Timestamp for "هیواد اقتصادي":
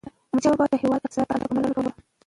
0.83-1.29